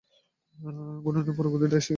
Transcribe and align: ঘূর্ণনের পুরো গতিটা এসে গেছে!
ঘূর্ণনের 1.03 1.35
পুরো 1.37 1.49
গতিটা 1.51 1.67
এসে 1.71 1.79
গেছে! 1.79 1.89